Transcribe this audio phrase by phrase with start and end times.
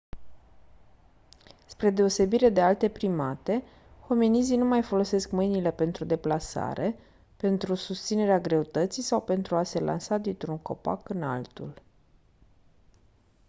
[1.65, 3.63] spre deosebire de alte primate
[4.07, 6.97] hominizii nu mai folosesc mâinile pentru deplasare
[7.37, 11.81] pentru susținerea greutății sau pentru a se lansa dintr-un copac în altul